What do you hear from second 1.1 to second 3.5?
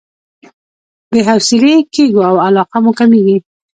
حوصلې کېږو او علاقه مو کميږي.